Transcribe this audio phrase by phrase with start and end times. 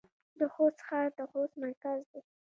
[0.39, 2.21] د خوست ښار د خوست مرکز دی